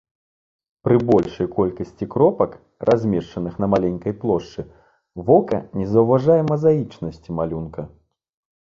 Пры 0.87 0.95
большай 1.09 1.47
колькасці 1.57 2.07
кропак, 2.15 2.57
размешчаных 2.91 3.53
на 3.65 3.71
маленькай 3.75 4.13
плошчы, 4.25 4.61
вока 5.29 5.57
не 5.83 5.95
заўважае 5.95 6.41
мазаічнасці 6.51 7.29
малюнка. 7.45 7.81